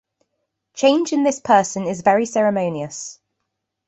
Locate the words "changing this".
0.73-1.39